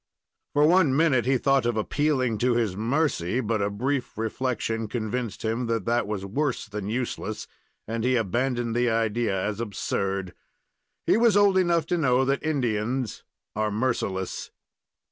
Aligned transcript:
For 0.53 0.65
one 0.67 0.97
minute 0.97 1.27
he 1.27 1.37
thought 1.37 1.67
of 1.67 1.77
appealing 1.77 2.39
to 2.39 2.55
his 2.55 2.75
mercy, 2.75 3.39
but 3.39 3.61
a 3.61 3.69
brief 3.69 4.17
reflection 4.17 4.87
convinced 4.87 5.45
him 5.45 5.67
that 5.67 5.85
that 5.85 6.07
was 6.07 6.25
worse 6.25 6.65
than 6.65 6.89
useless, 6.89 7.45
and 7.87 8.03
he 8.03 8.15
abandoned 8.15 8.75
the 8.75 8.89
idea 8.89 9.39
as 9.39 9.59
absurd. 9.59 10.33
He 11.05 11.17
was 11.17 11.37
old 11.37 11.55
enough 11.55 11.85
to 11.85 11.99
know 11.99 12.25
that 12.25 12.41
Indians 12.41 13.23
are 13.55 13.69
merciless. 13.69 14.49